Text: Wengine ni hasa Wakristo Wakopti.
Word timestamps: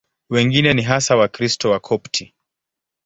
Wengine 0.29 0.73
ni 0.73 0.81
hasa 0.81 1.15
Wakristo 1.15 1.69
Wakopti. 1.69 2.33